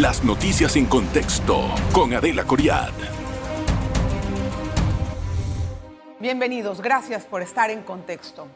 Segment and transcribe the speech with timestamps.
[0.00, 2.88] Las noticias en contexto con Adela Coriad.
[6.18, 8.48] Bienvenidos, gracias por estar en contexto.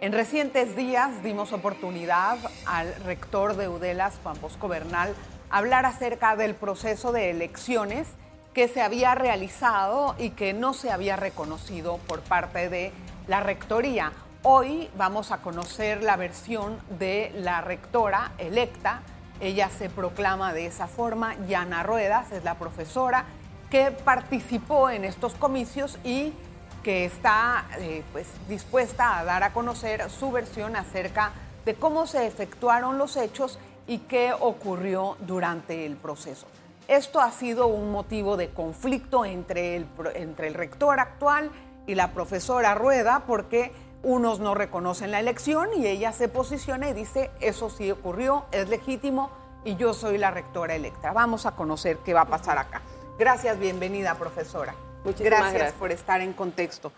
[0.00, 5.14] En recientes días dimos oportunidad al rector de Udelas, Juan Bosco Bernal,
[5.50, 8.08] hablar acerca del proceso de elecciones
[8.54, 12.90] que se había realizado y que no se había reconocido por parte de
[13.28, 14.12] la rectoría.
[14.42, 19.02] Hoy vamos a conocer la versión de la rectora electa.
[19.40, 21.34] Ella se proclama de esa forma.
[21.46, 23.24] Yana Ruedas es la profesora
[23.70, 26.32] que participó en estos comicios y
[26.82, 31.32] que está eh, pues, dispuesta a dar a conocer su versión acerca
[31.64, 33.58] de cómo se efectuaron los hechos
[33.88, 36.46] y qué ocurrió durante el proceso.
[36.86, 41.50] Esto ha sido un motivo de conflicto entre el, entre el rector actual
[41.88, 43.72] y la profesora Rueda porque
[44.02, 48.68] unos no reconocen la elección y ella se posiciona y dice, eso sí ocurrió, es
[48.68, 49.30] legítimo
[49.64, 51.12] y yo soy la rectora electa.
[51.12, 52.82] Vamos a conocer qué va a pasar acá.
[53.18, 54.74] Gracias, bienvenida, profesora.
[55.04, 55.78] Muchísimas gracias, gracias.
[55.78, 56.92] por estar en contexto.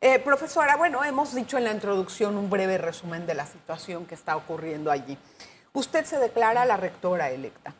[0.00, 4.14] Eh, profesora, bueno, hemos dicho en la introducción un breve resumen de la situación que
[4.14, 5.16] está ocurriendo allí.
[5.72, 7.74] Usted se declara la rectora electa,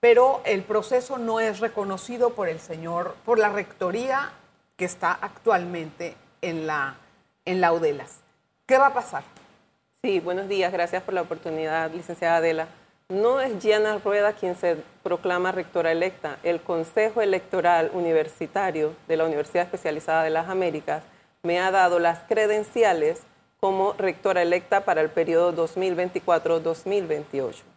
[0.00, 4.32] pero el proceso no es reconocido por el señor, por la rectoría
[4.76, 6.96] que está actualmente en la,
[7.46, 8.18] en la UDELAS.
[8.66, 9.22] ¿Qué va a pasar?
[10.02, 12.68] Sí, buenos días, gracias por la oportunidad, licenciada Adela.
[13.08, 16.38] No es Gianna Rueda quien se proclama rectora electa.
[16.42, 21.04] El Consejo Electoral Universitario de la Universidad Especializada de las Américas
[21.44, 23.22] me ha dado las credenciales
[23.60, 27.75] como rectora electa para el periodo 2024-2028.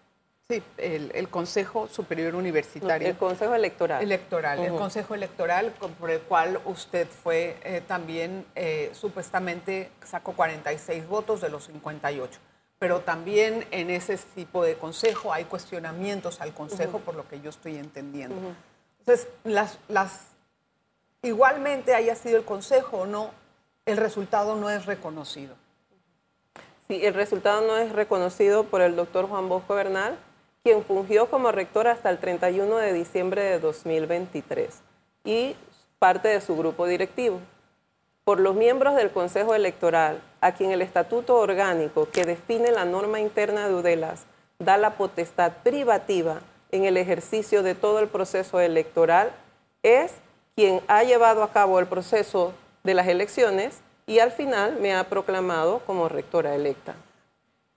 [0.52, 3.08] Sí, el, Consejo Superior Universitario.
[3.08, 4.02] el Consejo Electoral.
[4.02, 11.08] Electoral, el Consejo Electoral por el cual usted fue eh, también, eh, supuestamente sacó 46
[11.08, 12.39] votos de los 58
[12.80, 17.50] pero también en ese tipo de consejo hay cuestionamientos al consejo, por lo que yo
[17.50, 18.56] estoy entendiendo.
[19.00, 20.28] Entonces, las, las,
[21.22, 23.31] igualmente haya sido el consejo o no,
[23.85, 25.56] el resultado no es reconocido.
[26.88, 30.18] Sí, el resultado no es reconocido por el doctor Juan Bosco Bernal,
[30.64, 34.81] quien fungió como rector hasta el 31 de diciembre de 2023
[35.24, 35.56] y
[36.00, 37.40] parte de su grupo directivo
[38.30, 43.20] por los miembros del Consejo Electoral, a quien el estatuto orgánico que define la norma
[43.20, 44.25] interna de UDELAS
[44.59, 49.31] da la potestad privativa en el ejercicio de todo el proceso electoral,
[49.81, 50.14] es
[50.56, 52.53] quien ha llevado a cabo el proceso
[52.84, 56.96] de las elecciones y al final me ha proclamado como rectora electa.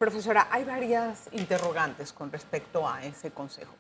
[0.02, 3.72] Profesora, hay varias interrogantes con respecto a ese consejo.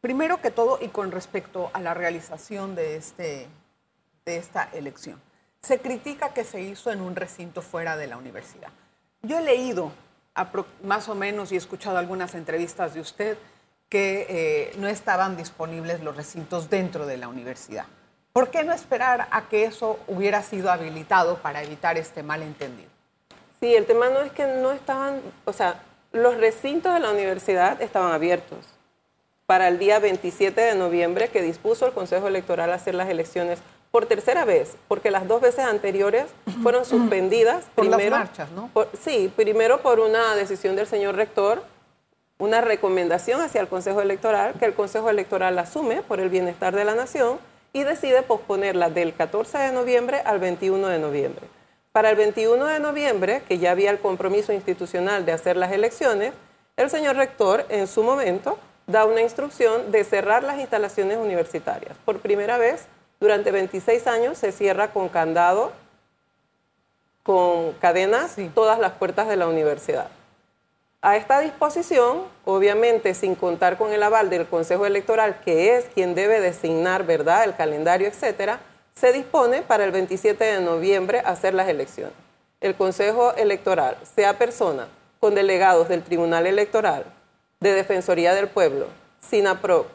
[0.00, 3.46] Primero que todo y con respecto a la realización de, este,
[4.26, 5.22] de esta elección
[5.60, 8.70] se critica que se hizo en un recinto fuera de la universidad.
[9.22, 9.92] Yo he leído
[10.82, 13.38] más o menos y he escuchado algunas entrevistas de usted
[13.88, 17.86] que eh, no estaban disponibles los recintos dentro de la universidad.
[18.32, 22.91] ¿Por qué no esperar a que eso hubiera sido habilitado para evitar este malentendido?
[23.62, 27.80] Sí, el tema no es que no estaban, o sea, los recintos de la universidad
[27.80, 28.58] estaban abiertos
[29.46, 33.60] para el día 27 de noviembre que dispuso el Consejo Electoral hacer las elecciones
[33.92, 36.26] por tercera vez, porque las dos veces anteriores
[36.64, 37.66] fueron suspendidas.
[37.76, 38.68] Por primero, las marchas, ¿no?
[39.00, 41.62] sí, primero por una decisión del señor rector,
[42.38, 46.84] una recomendación hacia el Consejo Electoral, que el Consejo Electoral asume por el bienestar de
[46.84, 47.38] la nación
[47.72, 51.61] y decide posponerla del 14 de noviembre al 21 de noviembre.
[51.92, 56.32] Para el 21 de noviembre, que ya había el compromiso institucional de hacer las elecciones,
[56.78, 61.94] el señor rector en su momento da una instrucción de cerrar las instalaciones universitarias.
[62.06, 62.86] Por primera vez
[63.20, 65.72] durante 26 años se cierra con candado,
[67.22, 70.08] con cadenas, todas las puertas de la universidad.
[71.02, 76.14] A esta disposición, obviamente sin contar con el aval del Consejo Electoral, que es quien
[76.14, 78.60] debe designar, ¿verdad?, el calendario, etcétera,
[78.94, 82.14] se dispone para el 27 de noviembre hacer las elecciones.
[82.60, 84.88] El Consejo Electoral, sea persona
[85.20, 87.04] con delegados del Tribunal Electoral,
[87.60, 88.86] de Defensoría del Pueblo,
[89.20, 89.86] SINAPROC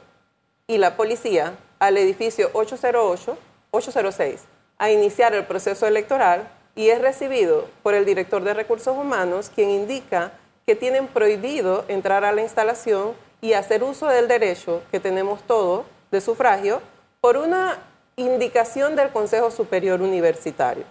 [0.68, 4.40] y la policía, al edificio 808-806
[4.80, 9.70] a iniciar el proceso electoral y es recibido por el director de recursos humanos, quien
[9.70, 10.34] indica
[10.66, 15.86] que tienen prohibido entrar a la instalación y hacer uso del derecho que tenemos todos
[16.12, 16.82] de sufragio
[17.22, 17.80] por una
[18.18, 20.84] indicación del Consejo Superior Universitario.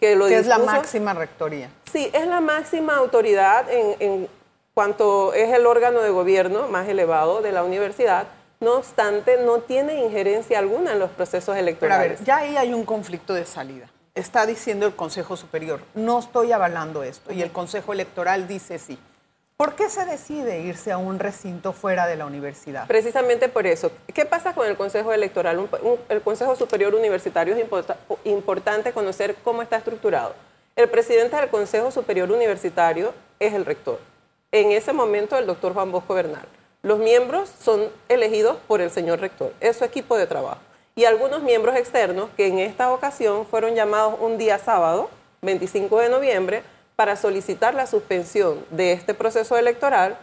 [0.00, 1.70] que, lo es la máxima rectoría.
[1.92, 4.28] Sí, es la máxima autoridad en, en
[4.74, 8.28] cuanto es el órgano de gobierno más elevado de la universidad
[8.60, 11.78] no obstante, no tiene injerencia alguna en los procesos electorales.
[11.78, 13.88] Pero a ver, ya ahí hay un conflicto de salida.
[14.14, 18.98] Está diciendo el Consejo Superior, no estoy avalando esto, y el Consejo Electoral dice sí.
[19.58, 22.86] ¿Por qué se decide irse a un recinto fuera de la universidad?
[22.86, 23.90] Precisamente por eso.
[24.14, 25.68] ¿Qué pasa con el Consejo Electoral?
[26.08, 27.66] el Consejo Superior Universitario es
[28.24, 30.36] importante conocer cómo está estructurado.
[30.76, 33.98] El presidente del Consejo Superior Universitario es el rector.
[34.52, 36.46] En ese momento, el doctor Juan Bosco Bernal.
[36.82, 40.60] Los miembros son elegidos por el señor rector, es su equipo de trabajo.
[40.94, 45.10] Y algunos miembros externos que en esta ocasión fueron llamados un día sábado,
[45.42, 46.62] 25 de noviembre,
[46.98, 50.18] para solicitar la suspensión de este proceso electoral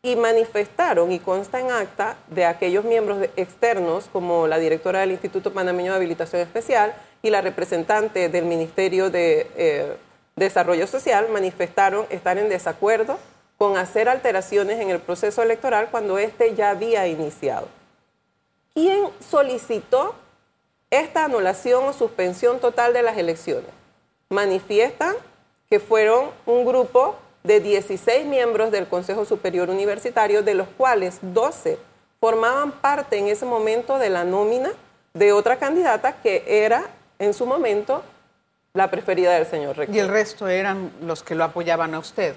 [0.00, 5.52] y manifestaron, y consta en acta, de aquellos miembros externos, como la directora del Instituto
[5.52, 9.96] Panameño de Habilitación Especial y la representante del Ministerio de eh,
[10.34, 13.18] Desarrollo Social, manifestaron estar en desacuerdo
[13.58, 17.68] con hacer alteraciones en el proceso electoral cuando éste ya había iniciado.
[18.72, 20.14] ¿Quién solicitó
[20.88, 23.68] esta anulación o suspensión total de las elecciones?
[24.30, 25.14] Manifiestan
[25.74, 31.80] que fueron un grupo de 16 miembros del Consejo Superior Universitario, de los cuales 12
[32.20, 34.70] formaban parte en ese momento de la nómina
[35.14, 36.86] de otra candidata que era
[37.18, 38.04] en su momento
[38.72, 39.96] la preferida del señor rector.
[39.96, 42.36] ¿Y el resto eran los que lo apoyaban a usted?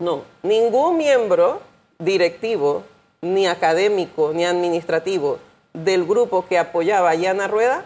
[0.00, 1.60] No, ningún miembro
[2.00, 2.82] directivo,
[3.20, 5.38] ni académico, ni administrativo
[5.72, 7.84] del grupo que apoyaba a Yana Rueda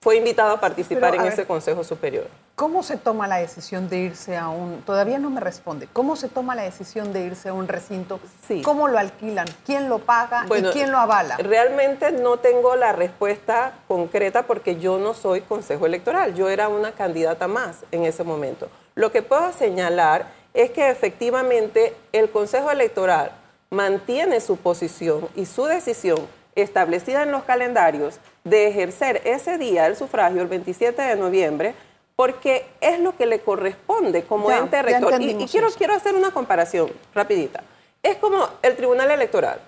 [0.00, 2.28] fue invitado a participar en ese Consejo Superior.
[2.54, 6.28] ¿Cómo se toma la decisión de irse a un, todavía no me responde, cómo se
[6.28, 8.20] toma la decisión de irse a un recinto?
[8.46, 8.60] Sí.
[8.62, 9.46] ¿Cómo lo alquilan?
[9.64, 11.38] ¿Quién lo paga y quién lo avala?
[11.38, 16.92] Realmente no tengo la respuesta concreta porque yo no soy consejo electoral, yo era una
[16.92, 18.68] candidata más en ese momento.
[18.94, 23.32] Lo que puedo señalar es que efectivamente el consejo electoral
[23.70, 26.18] mantiene su posición y su decisión
[26.54, 31.74] establecida en los calendarios de ejercer ese día el sufragio el 27 de noviembre
[32.16, 35.20] porque es lo que le corresponde como ente rector.
[35.20, 37.62] Y, quiero, quiero hacer una comparación rapidita.
[38.02, 39.60] Es como el Tribunal Electoral.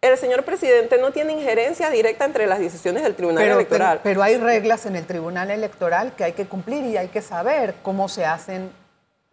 [0.00, 4.00] El señor presidente no tiene injerencia directa entre las decisiones del Tribunal Electoral.
[4.02, 7.74] Pero, hay reglas en el Tribunal Electoral que hay que cumplir y hay que saber
[7.82, 8.70] cómo se hacen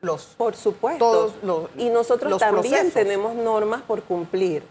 [0.01, 1.33] los Por supuesto.
[1.43, 4.63] los, y nosotros también tenemos normas por cumplir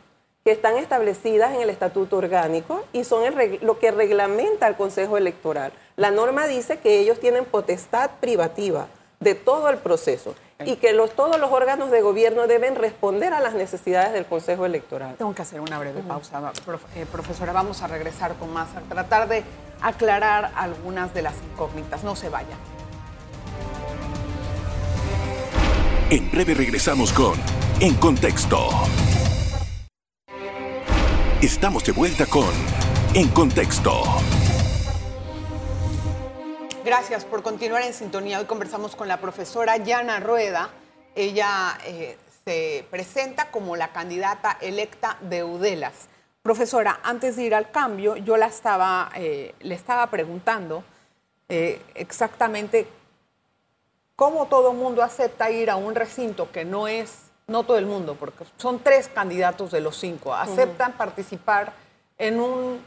[0.45, 3.23] que están establecidas en el Estatuto Orgánico y son
[3.63, 5.73] lo que reglamenta el Consejo Electoral.
[5.97, 8.89] La norma dice que ellos tienen potestad privativa
[9.21, 10.35] de todo el proceso
[10.67, 14.67] y que los, todos los órganos de gobierno deben responder a las necesidades del Consejo
[14.67, 15.15] Electoral.
[15.17, 16.53] Tengo que hacer una breve pausa,
[16.95, 17.53] eh, profesora.
[17.53, 19.45] Vamos a regresar con más, a tratar de
[19.81, 22.05] aclarar algunas de las incógnitas.
[22.05, 22.59] No se vayan.
[26.11, 27.35] En breve regresamos con
[27.81, 28.69] En Contexto.
[31.45, 32.49] Estamos de vuelta con
[33.13, 34.03] En Contexto.
[36.83, 38.39] Gracias por continuar en sintonía.
[38.39, 40.71] Hoy conversamos con la profesora Yana Rueda.
[41.15, 46.09] Ella eh, se presenta como la candidata electa de UDELAS.
[46.41, 50.83] Profesora, antes de ir al cambio, yo la estaba, eh, le estaba preguntando
[51.51, 52.89] eh, exactamente
[54.17, 58.17] cómo todo mundo acepta ir a un recinto que no es no todo el mundo,
[58.19, 61.73] porque son tres candidatos de los cinco, aceptan participar
[62.19, 62.81] en un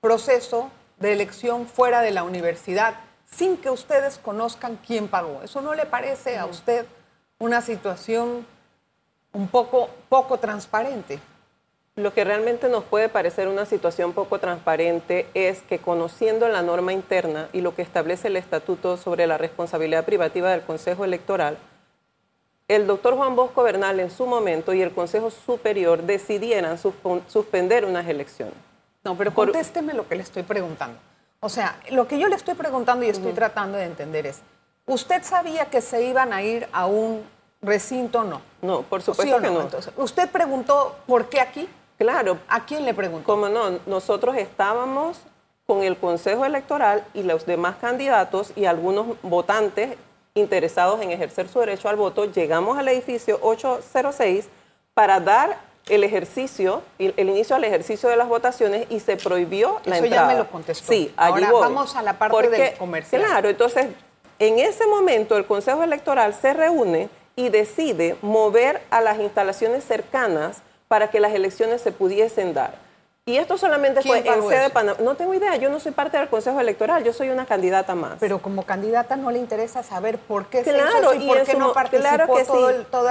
[0.00, 2.94] proceso de elección fuera de la universidad
[3.30, 5.40] sin que ustedes conozcan quién pagó.
[5.42, 6.86] ¿Eso no le parece a usted
[7.38, 8.46] una situación
[9.32, 11.18] un poco, poco transparente?
[11.94, 16.92] Lo que realmente nos puede parecer una situación poco transparente es que conociendo la norma
[16.92, 21.58] interna y lo que establece el Estatuto sobre la responsabilidad privativa del Consejo Electoral,
[22.74, 28.06] el doctor Juan Bosco Bernal en su momento y el Consejo Superior decidieran suspender unas
[28.08, 28.54] elecciones.
[29.04, 30.98] No, pero contésteme lo que le estoy preguntando.
[31.40, 34.40] O sea, lo que yo le estoy preguntando y estoy tratando de entender es,
[34.86, 37.22] ¿usted sabía que se iban a ir a un
[37.60, 38.40] recinto o no?
[38.62, 39.68] No, por supuesto que no.
[39.96, 41.68] ¿Usted preguntó por qué aquí?
[41.98, 42.38] Claro.
[42.48, 43.26] ¿A quién le preguntó?
[43.26, 45.20] Como no, nosotros estábamos
[45.66, 49.96] con el Consejo Electoral y los demás candidatos y algunos votantes
[50.34, 54.48] interesados en ejercer su derecho al voto, llegamos al edificio 806
[54.94, 55.58] para dar
[55.88, 60.22] el ejercicio, el inicio al ejercicio de las votaciones y se prohibió la entrada.
[60.22, 60.92] Eso ya me lo contestó.
[60.92, 63.22] Sí, allí Ahora vamos a la parte del comercial.
[63.22, 63.88] Claro, entonces
[64.38, 70.62] en ese momento el Consejo Electoral se reúne y decide mover a las instalaciones cercanas
[70.88, 72.74] para que las elecciones se pudiesen dar.
[73.24, 74.98] Y esto solamente fue en sede de Panamá.
[75.00, 78.16] No tengo idea, yo no soy parte del Consejo Electoral, yo soy una candidata más.
[78.18, 81.54] Pero como candidata no le interesa saber por qué claro, se hizo y, por qué
[81.54, 82.86] no participó claro que todo sí.
[82.90, 83.08] todo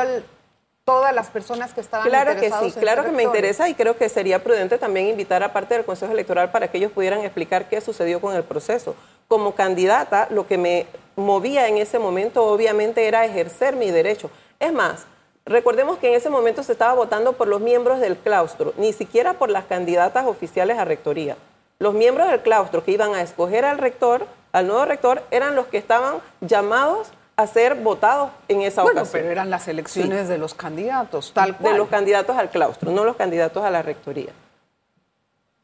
[0.83, 4.09] todas las personas que estaban Claro que sí, claro que me interesa y creo que
[4.09, 7.79] sería prudente también invitar a parte del Consejo Electoral para que ellos pudieran explicar qué
[7.79, 8.95] sucedió con el proceso.
[9.29, 14.29] Como candidata, lo que me movía en ese momento obviamente era ejercer mi derecho.
[14.59, 15.05] Es más,
[15.45, 19.33] recordemos que en ese momento se estaba votando por los miembros del claustro, ni siquiera
[19.33, 21.37] por las candidatas oficiales a rectoría.
[21.79, 25.67] Los miembros del claustro que iban a escoger al rector, al nuevo rector, eran los
[25.67, 29.21] que estaban llamados a ser votados en esa bueno, ocasión.
[29.21, 31.73] pero eran las elecciones de los candidatos, tal cual.
[31.73, 34.31] De los candidatos al claustro, no los candidatos a la rectoría.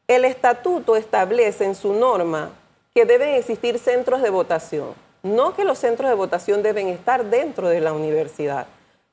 [0.08, 2.50] El estatuto establece en su norma
[2.94, 7.68] que deben existir centros de votación, no que los centros de votación deben estar dentro
[7.68, 8.66] de la universidad.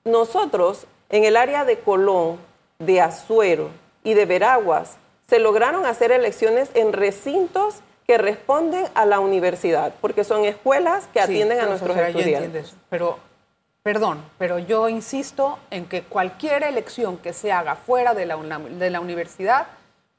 [0.05, 2.37] Nosotros, en el área de Colón,
[2.77, 3.71] de Azuero
[4.03, 4.97] y de Veraguas,
[5.27, 11.19] se lograron hacer elecciones en recintos que responden a la universidad, porque son escuelas que
[11.19, 12.75] atienden a nuestros estudiantes.
[12.89, 13.17] Pero,
[13.81, 18.89] perdón, pero yo insisto en que cualquier elección que se haga fuera de la, de
[18.91, 19.65] la universidad,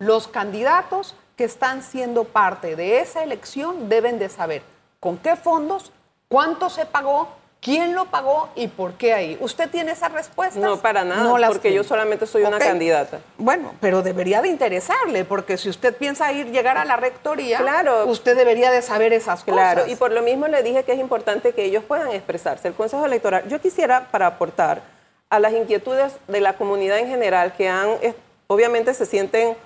[0.01, 4.63] los candidatos que están siendo parte de esa elección deben de saber
[4.99, 5.93] con qué fondos,
[6.29, 7.29] cuánto se pagó,
[7.67, 9.37] quién lo pagó y por qué ahí.
[9.41, 10.63] ¿Usted tiene esas respuestas?
[10.63, 13.19] No, para nada, porque yo solamente soy una candidata.
[13.39, 18.07] Bueno, pero debería de interesarle, porque si usted piensa ir, llegar a la rectoría, claro,
[18.07, 19.75] usted debería de saber esas cosas.
[19.75, 22.69] Claro, y por lo mismo le dije que es importante que ellos puedan expresarse.
[22.69, 24.83] El Consejo Electoral, yo quisiera, para aportar
[25.29, 27.89] a las inquietudes de la comunidad en general, que han,
[28.47, 29.57] obviamente se sienten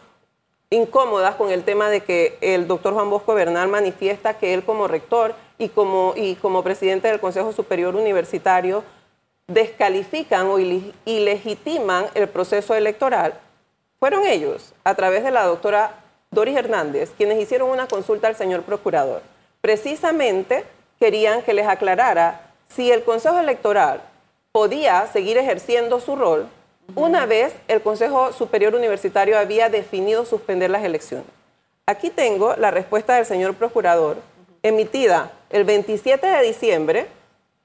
[0.70, 4.88] incómodas con el tema de que el doctor Juan Bosco Bernal manifiesta que él como
[4.88, 8.82] rector y como, y como presidente del Consejo Superior Universitario
[9.46, 13.34] descalifican o ilegitiman el proceso electoral,
[14.00, 16.00] fueron ellos, a través de la doctora
[16.32, 19.22] Doris Hernández, quienes hicieron una consulta al señor procurador.
[19.60, 20.64] Precisamente
[20.98, 24.02] querían que les aclarara si el Consejo Electoral
[24.50, 26.48] podía seguir ejerciendo su rol
[26.96, 31.26] una vez el Consejo Superior Universitario había definido suspender las elecciones.
[31.86, 34.16] Aquí tengo la respuesta del señor procurador,
[34.62, 37.06] emitida el 27 de diciembre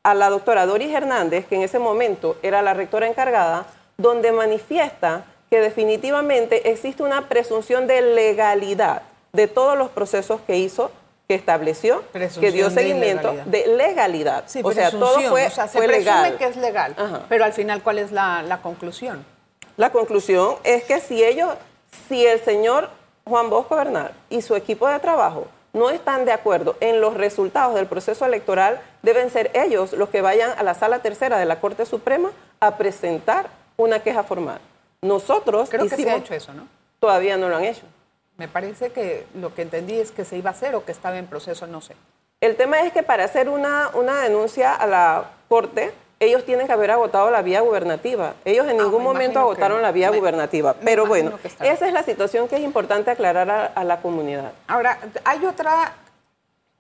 [0.03, 3.65] a la doctora Doris Hernández, que en ese momento era la rectora encargada,
[3.97, 10.91] donde manifiesta que definitivamente existe una presunción de legalidad de todos los procesos que hizo
[11.27, 14.45] que estableció, que dio seguimiento de legalidad.
[14.61, 16.37] o sea, todo fue, se legal.
[16.37, 16.95] que es legal,
[17.29, 19.25] pero al final, ¿cuál es la, conclusión?
[19.75, 21.49] La conclusión es que si ellos,
[22.07, 22.89] si el señor
[23.25, 27.75] Juan Bosco Bernal y su equipo de trabajo no están de acuerdo en los resultados
[27.75, 31.59] del proceso electoral, deben ser ellos los que vayan a la sala tercera de la
[31.59, 34.59] Corte Suprema a presentar una queja formal.
[35.01, 36.67] Nosotros creo que se ha hecho eso, ¿no?
[37.01, 37.83] Todavía no lo han hecho.
[38.37, 41.17] Me parece que lo que entendí es que se iba a hacer o que estaba
[41.17, 41.95] en proceso, no sé.
[42.39, 46.73] El tema es que para hacer una, una denuncia a la Corte, ellos tienen que
[46.73, 48.35] haber agotado la vía gubernativa.
[48.45, 50.73] Ellos en ah, ningún momento agotaron la vía gubernativa.
[50.73, 54.53] Pero bueno, esa es la situación que es importante aclarar a, la comunidad.
[54.67, 55.93] Ahora, hay otra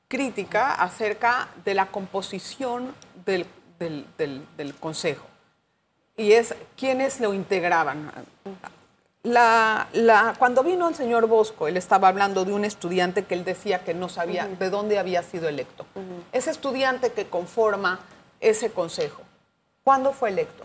[0.07, 3.45] crítica acerca de la composición del,
[3.77, 4.05] del,
[4.57, 5.25] del Consejo.
[6.17, 8.11] Y es quiénes lo integraban.
[9.23, 13.43] La, la, cuando vino el señor Bosco, él estaba hablando de un estudiante que él
[13.43, 15.85] decía que no sabía de dónde había sido electo.
[16.31, 17.99] Ese estudiante que conforma
[18.49, 19.21] ese consejo,
[19.83, 20.63] ¿cuándo fue electo?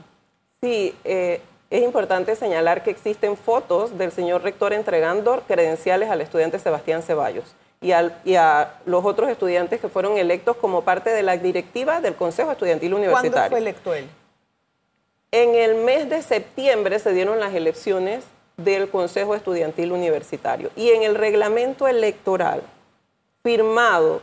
[0.61, 6.59] Sí, eh, es importante señalar que existen fotos del señor rector entregando credenciales al estudiante
[6.59, 7.93] Sebastián Ceballos y,
[8.25, 12.53] y a los otros estudiantes que fueron electos como parte de la directiva del Consejo
[12.53, 13.33] Estudiantil Universitario.
[13.33, 14.09] ¿Cuándo fue electo él?
[15.33, 18.25] En el mes de septiembre se dieron las elecciones
[18.57, 20.71] del Consejo Estudiantil Universitario.
[20.77, 22.63] Y en el reglamento electoral
[23.43, 24.21] firmado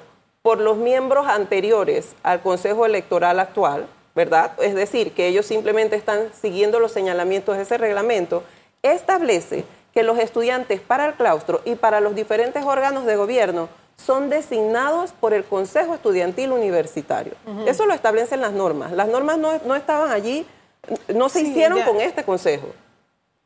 [0.47, 3.85] por los miembros anteriores al Consejo Electoral actual,
[4.15, 4.53] ¿verdad?
[4.61, 8.43] Es decir, que ellos simplemente están siguiendo los señalamientos de ese reglamento,
[8.81, 14.29] establece que los estudiantes para el claustro y para los diferentes órganos de gobierno son
[14.29, 17.33] designados por el Consejo Estudiantil Universitario.
[17.65, 18.93] Eso lo establecen las normas.
[18.93, 20.45] Las normas no, estaban allí,
[21.13, 22.67] no se hicieron con este consejo.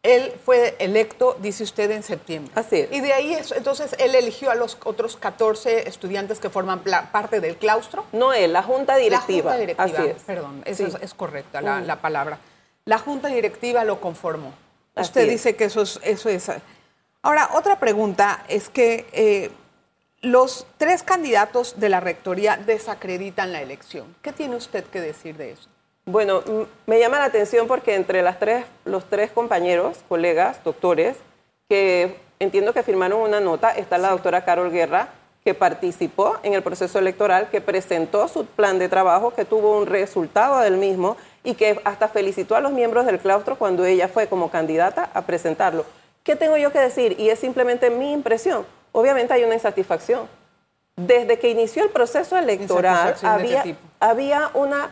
[0.04, 2.52] Él fue electo, dice usted, en septiembre.
[2.56, 2.92] Así es.
[2.92, 6.82] Y de ahí, entonces, él eligió a los otros 14 estudiantes que forman
[7.12, 8.06] parte del claustro.
[8.12, 9.52] No él, la junta directiva.
[9.52, 10.24] La junta directiva, Así es.
[10.24, 12.40] perdón, eso es, correcta la, palabra.
[12.86, 14.54] La junta directiva lo conformó.
[14.96, 16.50] usted dice que eso es, eso es...
[17.22, 19.52] Ahora, otra pregunta es que eh,
[20.22, 24.16] los tres candidatos de la rectoría desacreditan la elección.
[24.24, 25.70] ¿Qué tiene usted que decir de eso?
[26.06, 26.42] Bueno,
[26.88, 31.18] me llama la atención porque entre las tres, los tres compañeros, colegas, doctores,
[31.70, 35.10] que entiendo que firmaron una nota, está la doctora Carol Guerra,
[35.44, 39.88] que participó en el proceso electoral, que presentó su plan de trabajo, que tuvo un
[39.88, 44.28] resultado del mismo y que hasta felicitó a los miembros del claustro cuando ella fue
[44.28, 45.86] como candidata a presentarlo.
[46.24, 47.20] ¿Qué tengo yo que decir?
[47.20, 48.66] Y es simplemente mi impresión.
[48.92, 50.28] Obviamente hay una insatisfacción.
[50.96, 53.64] Desde que inició el proceso electoral había,
[54.00, 54.92] había una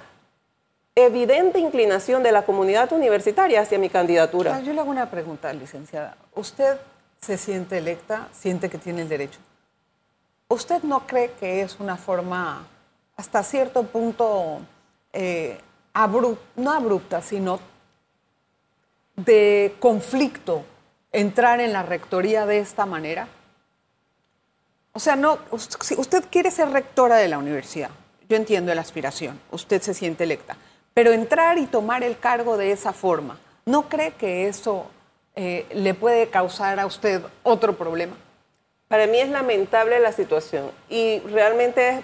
[1.06, 4.56] evidente inclinación de la comunidad universitaria hacia mi candidatura.
[4.56, 6.18] Ah, yo le hago una pregunta, licenciada.
[6.36, 6.78] ¿Usted
[7.22, 9.40] se siente electa, siente que tiene el derecho?
[10.48, 12.66] ¿Usted no cree que es una forma,
[13.16, 14.60] hasta cierto punto,
[15.14, 15.60] eh,
[16.56, 17.60] no abrupta, sino
[19.16, 20.64] de conflicto
[21.12, 23.28] entrar en la rectoría de esta manera?
[24.94, 25.40] O sea, no,
[25.82, 27.92] si usted quiere ser rectora de la universidad,
[28.28, 30.58] yo entiendo la aspiración, usted se siente electa,
[30.94, 34.88] pero entrar y tomar el cargo de esa forma, ¿no cree que eso
[35.36, 38.16] eh, le puede causar a usted otro problema?
[38.88, 42.04] Para mí es lamentable la situación y realmente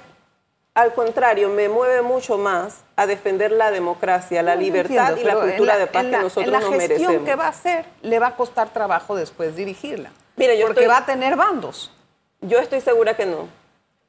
[0.76, 5.78] al contrario, me mueve mucho más a defender la democracia, la libertad y la cultura
[5.78, 6.90] de paz que nosotros nos merecemos.
[6.90, 10.12] La gestión que va a hacer le va a costar trabajo después dirigirla.
[10.36, 11.94] Mire, yo porque va a tener bandos.
[12.42, 13.48] Yo estoy segura que no.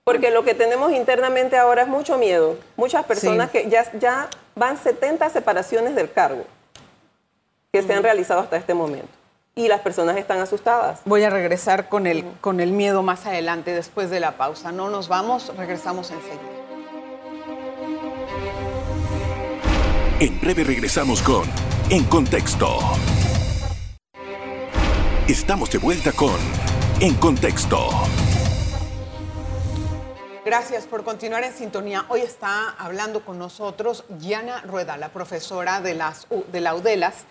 [0.03, 2.59] Porque lo que tenemos internamente ahora es mucho miedo.
[2.75, 6.45] Muchas personas que ya, ya van 70 separaciones del cargo
[7.73, 9.09] que se han realizado hasta este momento.
[9.55, 11.01] Y las personas están asustadas.
[11.05, 14.73] Voy a regresar con el, con el miedo más adelante, después de la pausa.
[14.73, 16.41] No nos vamos, regresamos enseguida.
[20.21, 21.45] En breve regresamos con
[21.91, 22.79] En Contexto.
[25.29, 26.37] Estamos de vuelta con
[27.01, 27.89] En Contexto.
[30.47, 32.05] Gracias por continuar en sintonía.
[32.09, 37.25] Hoy está hablando con nosotros Diana Rueda, la profesora de, las, de la UDELAS,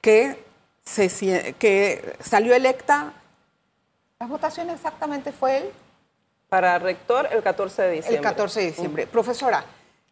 [0.00, 0.40] que,
[0.84, 3.12] se, que salió electa.
[4.20, 5.72] ¿La votación exactamente fue él?
[6.48, 8.16] Para rector el 14 de diciembre.
[8.18, 9.06] El 14 de diciembre.
[9.08, 9.64] Profesora,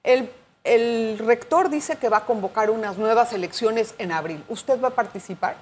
[0.03, 0.29] el,
[0.65, 4.45] el rector dice que va a convocar unas nuevas elecciones en abril.
[4.49, 5.55] ¿Usted va a participar?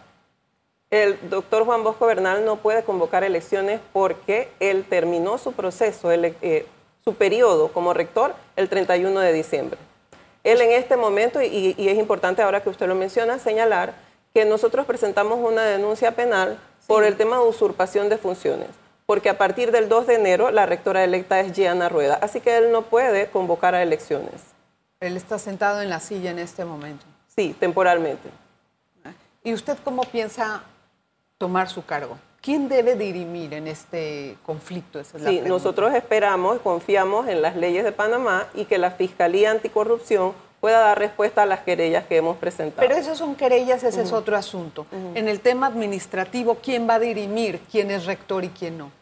[0.89, 6.67] El doctor Juan Bosco Bernal no puede convocar elecciones porque él terminó su proceso, eh,
[7.09, 9.79] su periodo como rector el 31 de diciembre.
[10.43, 13.95] Él en este momento, y, es importante ahora que usted lo menciona, señalar
[14.35, 16.59] que nosotros presentamos una denuncia penal
[16.89, 18.71] por el tema de usurpación de funciones,
[19.07, 22.57] porque a partir del 2 de enero la rectora electa es Gianna Rueda, así que
[22.57, 24.43] él no puede convocar a elecciones.
[24.99, 27.07] Él está sentado en la silla en este momento.
[27.29, 28.31] Sí, temporalmente.
[29.45, 30.65] ¿Y usted cómo piensa
[31.39, 32.19] tomar su cargo?
[32.47, 35.03] ¿Quién debe dirimir en este conflicto?
[35.03, 40.79] sí, nosotros esperamos, confiamos en las leyes de Panamá y que la Fiscalía Anticorrupción pueda
[40.79, 42.87] dar respuesta a las querellas que hemos presentado.
[42.87, 44.87] Pero esas son querellas, ese es otro asunto.
[45.17, 48.93] En el tema administrativo, ¿quién va a dirimir quién es rector y quién no?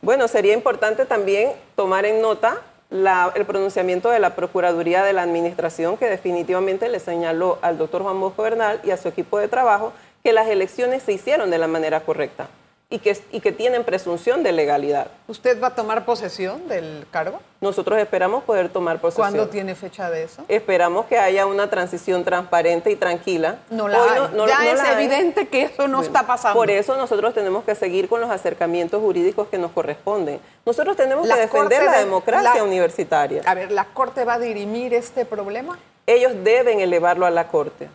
[0.00, 5.98] Bueno, sería importante también tomar en nota el pronunciamiento de la Procuraduría de la Administración,
[5.98, 9.92] que definitivamente le señaló al doctor Juan Bosco Bernal y a su equipo de trabajo
[10.24, 12.48] que las elecciones se hicieron de la manera correcta
[12.88, 15.08] y que, y que tienen presunción de legalidad.
[15.26, 17.40] ¿Usted va a tomar posesión del cargo?
[17.60, 19.28] Nosotros esperamos poder tomar posesión.
[19.28, 20.44] ¿Cuándo tiene fecha de eso?
[20.46, 23.58] Esperamos que haya una transición transparente y tranquila.
[23.70, 24.20] No la hay.
[24.46, 26.56] ya es evidente que eso no está pasando.
[26.56, 30.38] Por eso nosotros tenemos que seguir con los acercamientos jurídicos que nos corresponden.
[30.64, 33.42] Nosotros tenemos que defender la democracia universitaria.
[33.46, 35.76] A ver, ¿la Corte va a dirimir este problema?
[36.06, 37.88] Ellos deben elevarlo a la Corte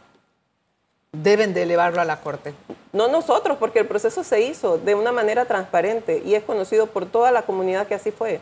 [1.11, 2.53] deben de elevarlo a la Corte.
[2.93, 7.05] No nosotros, porque el proceso se hizo de una manera transparente y es conocido por
[7.05, 8.41] toda la comunidad que así fue.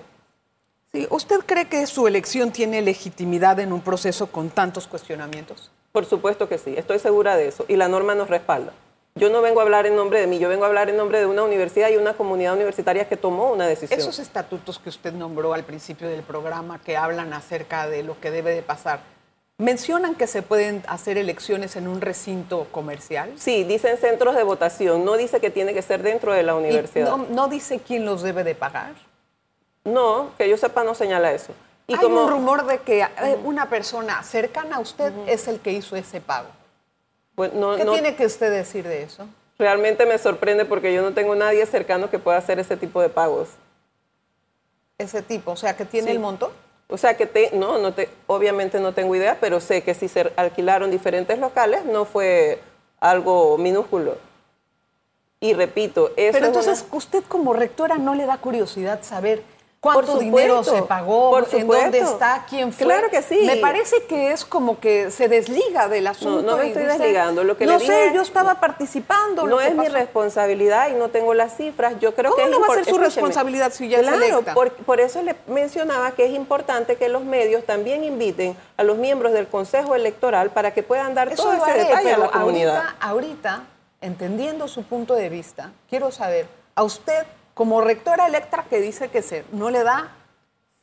[0.91, 5.71] Sí, ¿Usted cree que su elección tiene legitimidad en un proceso con tantos cuestionamientos?
[5.91, 8.73] Por supuesto que sí, estoy segura de eso y la norma nos respalda.
[9.15, 11.19] Yo no vengo a hablar en nombre de mí, yo vengo a hablar en nombre
[11.19, 13.99] de una universidad y una comunidad universitaria que tomó una decisión.
[13.99, 18.31] Esos estatutos que usted nombró al principio del programa que hablan acerca de lo que
[18.31, 19.01] debe de pasar,
[19.59, 23.33] ¿Mencionan que se pueden hacer elecciones en un recinto comercial?
[23.35, 27.17] Sí, dicen centros de votación, no dice que tiene que ser dentro de la universidad.
[27.17, 28.93] No, dice quién los debe de pagar?
[29.83, 31.51] No, que yo sepa no señala eso.
[31.87, 35.73] Y Hay un rumor de que eh, una persona cercana a usted es el que
[35.73, 36.47] hizo ese pago.
[37.35, 39.27] Pues ¿Qué tiene que usted decir de eso?
[39.57, 43.09] Realmente me sorprende porque yo no tengo nadie cercano que pueda hacer ese tipo de
[43.09, 43.49] pagos.
[44.97, 45.51] ¿Ese tipo?
[45.51, 46.53] O sea, que tiene el monto?
[46.89, 50.07] O sea que te, no, no te, obviamente no tengo idea, pero sé que si
[50.07, 52.59] se alquilaron diferentes locales no fue
[52.99, 54.17] algo minúsculo.
[55.39, 59.43] Y repito, eso Pero entonces, usted como rectora no le da curiosidad saber
[59.81, 61.29] ¿Cuánto dinero se pagó?
[61.29, 62.45] Por ¿En dónde está?
[62.49, 62.85] ¿Quién fue?
[62.85, 63.39] Claro que sí.
[63.45, 66.41] Me parece que es como que se desliga del asunto.
[66.41, 67.45] No, no me estoy desligando.
[67.45, 69.47] Lo que no le sé, yo estaba participando.
[69.47, 71.97] No es mi responsabilidad y no tengo las cifras.
[72.01, 74.53] Yo creo ¿Cómo que no va a ser su responsabilidad si ya claro, es electa?
[74.53, 78.97] Por, por eso le mencionaba que es importante que los medios también inviten a los
[78.97, 82.75] miembros del Consejo Electoral para que puedan dar todo ese detalle a la comunidad.
[82.75, 83.63] Ahorita, ahorita,
[84.01, 87.25] entendiendo su punto de vista, quiero saber, a usted
[87.59, 90.15] como rectora electa que dice que se, no le da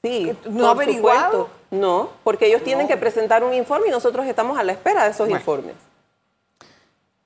[0.02, 1.30] Sí, no averiguado.
[1.30, 1.50] Supuesto.
[1.70, 5.10] No, porque ellos tienen que presentar un informe y nosotros estamos a la espera de
[5.10, 5.74] esos informes.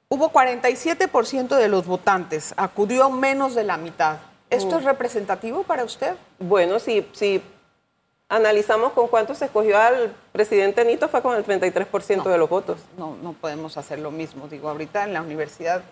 [0.09, 4.19] Hubo 47% de los votantes, acudió menos de la mitad.
[4.51, 6.15] ¿Esto es representativo para usted?
[6.39, 7.43] Bueno, si, si
[8.29, 12.79] analizamos con cuánto se escogió al presidente Nito, fue con el 33% de los votos.
[12.97, 14.47] No, no podemos hacer lo mismo.
[14.47, 15.83] Digo, ahorita en la universidad,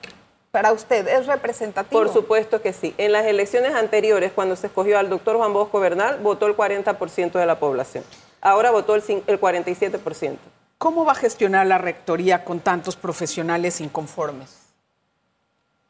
[0.51, 2.01] para usted, ¿es representativo?
[2.01, 2.95] Por supuesto que sí.
[2.99, 7.33] En las elecciones anteriores, cuando se escogió al doctor Juan Bosco Bernal, votó el 40%
[7.33, 8.05] de la población.
[8.41, 10.37] Ahora votó el, el 47%.
[10.79, 14.69] ¿Cómo va a gestionar la rectoría con tantos profesionales inconformes?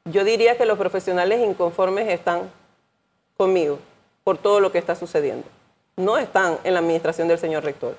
[0.06, 2.50] Yo diría que los profesionales inconformes están
[3.36, 3.78] conmigo
[4.24, 5.46] por todo lo que está sucediendo.
[5.96, 7.96] No están en la administración del señor rector.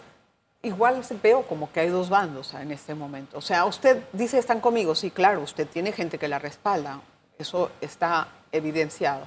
[0.62, 3.38] Igual veo como que hay dos bandos en este momento.
[3.38, 7.00] O sea, usted dice están conmigo, sí, claro, usted tiene gente que la respalda,
[7.38, 9.26] eso está evidenciado.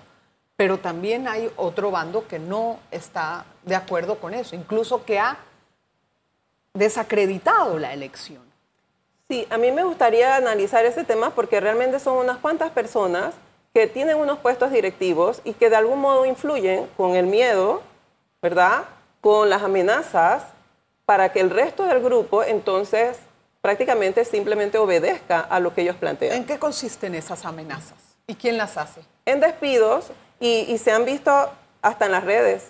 [0.56, 5.38] Pero también hay otro bando que no está de acuerdo con eso, incluso que ha
[6.74, 8.42] desacreditado la elección.
[9.28, 13.34] Sí, a mí me gustaría analizar ese tema porque realmente son unas cuantas personas
[13.72, 17.80] que tienen unos puestos directivos y que de algún modo influyen con el miedo,
[18.42, 18.84] ¿verdad?
[19.22, 20.51] Con las amenazas
[21.12, 23.18] para que el resto del grupo entonces
[23.60, 26.34] prácticamente simplemente obedezca a lo que ellos plantean.
[26.34, 27.98] ¿En qué consisten esas amenazas?
[28.26, 29.02] ¿Y quién las hace?
[29.26, 30.06] En despidos
[30.40, 31.50] y, se han visto
[31.82, 32.68] hasta en las redes.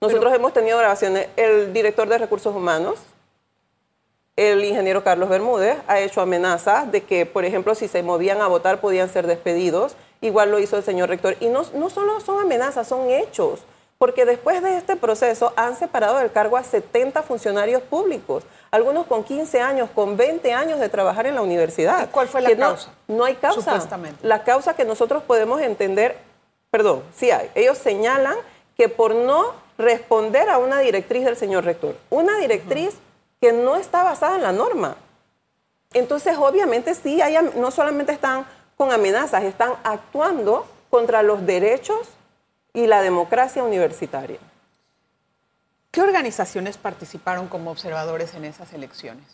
[0.00, 1.28] Nosotros hemos tenido grabaciones.
[1.36, 2.98] El director de recursos humanos
[4.34, 8.48] el ingeniero Carlos Bermúdez ha hecho amenazas de que, por ejemplo, si se movían a
[8.48, 9.94] votar podían ser despedidos.
[10.20, 11.36] Igual lo hizo el señor rector.
[11.38, 13.60] Y no, no solo son amenazas, son hechos.
[13.98, 19.22] Porque después de este proceso han separado del cargo a 70 funcionarios públicos, algunos con
[19.24, 22.10] 15 años, con 20 años de trabajar en la universidad.
[22.10, 22.90] ¿Cuál fue la causa?
[23.06, 23.60] No, hay causa.
[23.60, 24.26] Supuestamente.
[24.26, 26.16] La causa que nosotros podemos entender,
[26.70, 27.50] perdón, sí hay.
[27.54, 28.36] Ellos señalan
[28.76, 32.96] que por no responder a una directriz del señor rector, una directriz
[33.40, 34.96] que no está basada en la norma.
[35.92, 42.08] Entonces, obviamente, sí, hay, no solamente están con amenazas, están actuando contra los derechos
[42.74, 44.38] y la democracia universitaria.
[45.92, 49.24] ¿Qué organizaciones participaron como observadores en esas elecciones?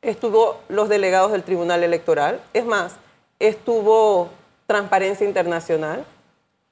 [0.00, 2.94] Estuvo los delegados del Tribunal Electoral, es más,
[3.38, 4.30] estuvo
[4.66, 6.06] Transparencia Internacional,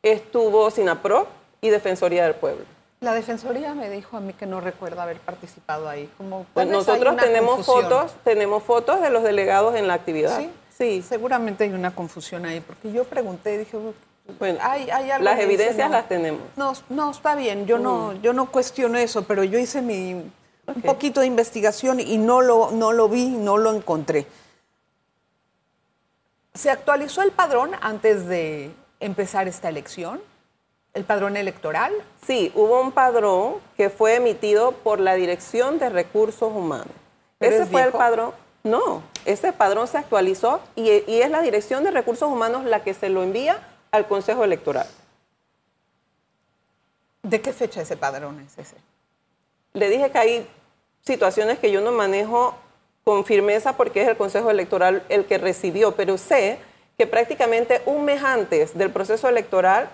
[0.02, 1.28] estuvo SINAPRO
[1.60, 2.64] y Defensoría del Pueblo.
[3.00, 6.10] La Defensoría me dijo a mí que no recuerda haber participado ahí.
[6.16, 10.38] Como, pues nosotros tenemos fotos, tenemos fotos de los delegados en la actividad.
[10.38, 13.76] Sí, sí, seguramente hay una confusión ahí, porque yo pregunté, dije,
[14.38, 16.42] bueno, hay, hay algo las evidencias las tenemos.
[16.56, 18.22] No, no, está bien, yo no, mm.
[18.22, 20.30] yo no cuestiono eso, pero yo hice mi
[20.66, 24.26] un poquito de investigación y no lo, no lo vi, no lo encontré.
[26.54, 30.20] ¿Se actualizó el padrón antes de empezar esta elección?
[30.94, 31.92] ¿El padrón electoral?
[32.26, 36.88] Sí, hubo un padrón que fue emitido por la Dirección de Recursos Humanos.
[37.40, 38.32] ese fue el padrón.
[38.64, 43.10] No, ese padrón se actualizó y, es la Dirección de Recursos Humanos la que se
[43.10, 43.60] lo envía
[43.96, 44.86] al Consejo Electoral.
[47.22, 48.76] ¿De qué fecha ese padrón es ese?
[49.72, 50.46] Le dije que hay
[51.02, 52.54] situaciones que yo no manejo
[53.04, 56.58] con firmeza porque es el Consejo Electoral el que recibió, pero sé
[56.96, 59.90] que prácticamente un mes antes del proceso electoral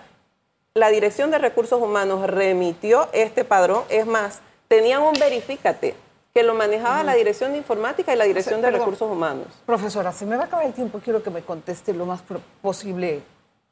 [0.75, 3.85] la Dirección de Recursos Humanos remitió este padrón.
[3.91, 5.95] Es más, tenían un verifícate
[6.33, 9.49] que lo manejaba la Dirección de Informática y la Dirección de Recursos Humanos.
[9.67, 12.23] Profesora, si me va a acabar el tiempo, quiero que me conteste lo más
[12.63, 13.21] posible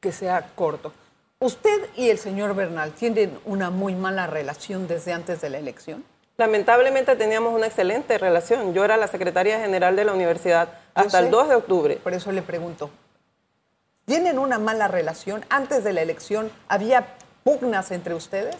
[0.01, 0.91] que sea corto.
[1.39, 6.03] ¿Usted y el señor Bernal tienen una muy mala relación desde antes de la elección?
[6.37, 8.73] Lamentablemente teníamos una excelente relación.
[8.73, 11.95] Yo era la secretaria general de la universidad hasta el 2 de octubre.
[11.97, 12.89] Por eso le pregunto,
[14.05, 15.45] ¿Tienen una mala relación?
[15.49, 17.05] Antes de la elección, ¿había
[17.43, 18.57] pugnas entre ustedes?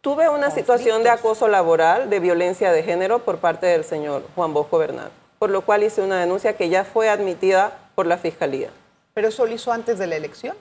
[0.00, 4.54] Tuve una situación de acoso laboral, de violencia de género por parte del señor Juan
[4.54, 8.70] Bosco Bernal, por lo cual hice una denuncia que ya fue admitida por la Fiscalía.
[9.16, 10.54] ¿Pero eso lo hizo antes de la elección?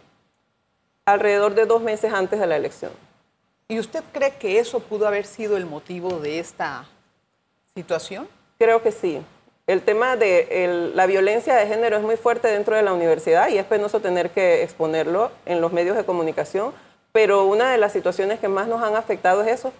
[1.04, 2.94] Alrededor de dos meses antes de la elección.
[3.68, 6.86] ¿Y usted cree que eso pudo haber sido el motivo de esta
[7.76, 8.30] situación?
[8.58, 9.22] Creo que sí.
[9.68, 13.58] El tema de la violencia de género es muy fuerte dentro de la universidad y
[13.58, 16.72] es penoso tener que exponerlo en los medios de comunicación,
[17.12, 19.74] pero una de las situaciones que más nos han afectado es eso,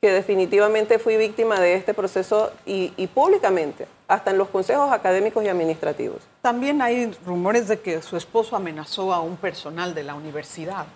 [0.00, 5.44] que definitivamente fui víctima de este proceso y, y públicamente, hasta en los consejos académicos
[5.44, 6.22] y administrativos.
[6.40, 10.86] También hay rumores de que su esposo amenazó a un personal de la universidad.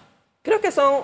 [0.43, 1.03] Creo que son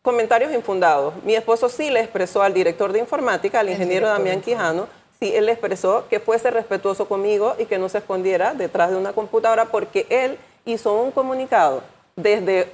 [0.00, 1.14] comentarios infundados.
[1.24, 4.86] Mi esposo sí le expresó al director de informática, al ingeniero Damián Quijano,
[5.20, 9.12] sí, él expresó que fuese respetuoso conmigo y que no se escondiera detrás de una
[9.12, 11.82] computadora porque él hizo un comunicado
[12.16, 12.68] desde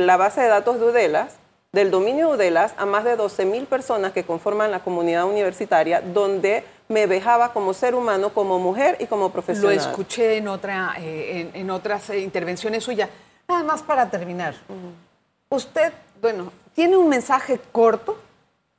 [0.00, 1.36] la base de datos de UDELAS
[1.74, 6.64] del dominio UDELAS a más de 12 mil personas que conforman la comunidad universitaria, donde
[6.88, 9.74] me vejaba como ser humano, como mujer y como profesional.
[9.74, 13.10] Lo escuché en, otra, eh, en, otras eh, intervenciones suyas.
[13.48, 14.54] Nada más para terminar.
[15.48, 18.18] Usted, bueno, ¿tiene un mensaje corto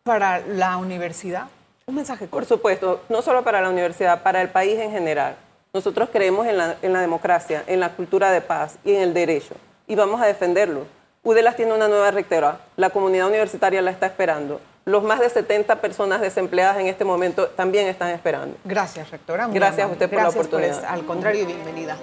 [0.04, 1.48] para la universidad?
[1.88, 2.38] Un mensaje corto.
[2.38, 5.36] Por supuesto, no solo para la universidad, para el país en general.
[5.74, 9.14] Nosotros creemos en la, en la democracia, en la cultura de paz y en el
[9.14, 9.56] derecho.
[9.86, 10.86] Y vamos a defenderlo.
[11.26, 12.60] UDELAS tiene una nueva rectora.
[12.78, 17.48] La comunidad universitaria la está esperando los más de 70 personas desempleadas en este momento
[17.48, 18.56] también están esperando.
[18.64, 19.48] Gracias, rectora.
[19.48, 20.86] Gracias a usted por la oportunidad.
[20.86, 21.98] al contrario, bienvenida.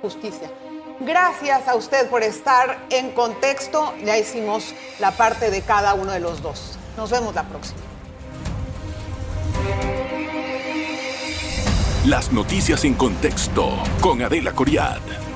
[0.00, 0.48] Justicia.
[1.00, 3.92] Gracias a usted por estar en contexto.
[4.04, 6.78] Ya hicimos la parte de cada uno de los dos.
[6.96, 7.80] Nos vemos la próxima.
[12.06, 15.27] Las noticias en contexto con Adela Coriad.